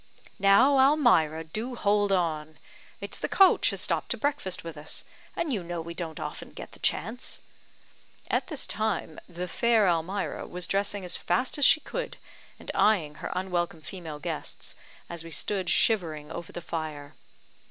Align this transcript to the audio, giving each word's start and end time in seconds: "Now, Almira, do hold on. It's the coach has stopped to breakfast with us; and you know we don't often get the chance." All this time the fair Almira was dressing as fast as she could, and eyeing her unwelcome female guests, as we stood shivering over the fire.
"Now, 0.39 0.79
Almira, 0.79 1.43
do 1.43 1.75
hold 1.75 2.11
on. 2.11 2.57
It's 3.01 3.19
the 3.19 3.29
coach 3.29 3.69
has 3.69 3.81
stopped 3.81 4.09
to 4.09 4.17
breakfast 4.17 4.63
with 4.63 4.75
us; 4.75 5.03
and 5.35 5.53
you 5.53 5.61
know 5.61 5.79
we 5.79 5.93
don't 5.93 6.19
often 6.19 6.53
get 6.53 6.71
the 6.71 6.79
chance." 6.79 7.39
All 8.31 8.41
this 8.47 8.65
time 8.65 9.19
the 9.29 9.47
fair 9.47 9.87
Almira 9.87 10.47
was 10.47 10.65
dressing 10.65 11.05
as 11.05 11.17
fast 11.17 11.59
as 11.59 11.65
she 11.65 11.81
could, 11.81 12.17
and 12.57 12.71
eyeing 12.73 13.13
her 13.21 13.31
unwelcome 13.35 13.81
female 13.83 14.17
guests, 14.17 14.73
as 15.07 15.23
we 15.23 15.29
stood 15.29 15.69
shivering 15.69 16.31
over 16.31 16.51
the 16.51 16.61
fire. 16.61 17.13